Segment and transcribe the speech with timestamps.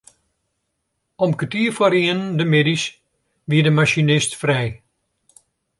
[1.23, 2.83] Om kertier foar ienen de middeis
[3.49, 4.69] wie de masinist frij.